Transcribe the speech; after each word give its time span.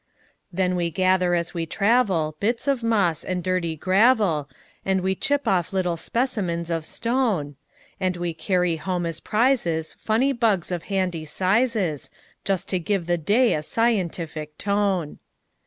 Then 0.51 0.75
we 0.75 0.89
gather 0.89 1.35
as 1.35 1.53
we 1.53 1.67
travelBits 1.67 2.67
of 2.67 2.81
moss 2.81 3.23
and 3.23 3.43
dirty 3.43 3.75
gravel, 3.77 4.49
And 4.83 5.01
we 5.01 5.13
chip 5.13 5.47
off 5.47 5.73
little 5.73 5.95
specimens 5.95 6.71
of 6.71 6.85
stone; 6.87 7.55
And 7.99 8.17
we 8.17 8.33
carry 8.33 8.77
home 8.77 9.05
as 9.05 9.21
prizesFunny 9.21 10.39
bugs 10.39 10.71
of 10.71 10.81
handy 10.89 11.25
sizes, 11.25 12.09
Just 12.43 12.67
to 12.69 12.79
give 12.79 13.05
the 13.05 13.19
day 13.19 13.53
a 13.53 13.61
scientific 13.61 14.57
tone. 14.57 15.19